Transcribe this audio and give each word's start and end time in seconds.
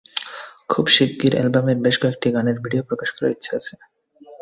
খুব 0.71 0.85
শিগগির 0.95 1.33
অ্যালবামের 1.37 1.77
বেশ 1.85 1.95
কয়েকটি 2.01 2.27
গানের 2.35 2.57
ভিডিও 2.63 2.87
প্রকাশ 2.89 3.09
করার 3.13 3.33
ইচ্ছাও 3.35 3.57
আছে। 3.59 3.73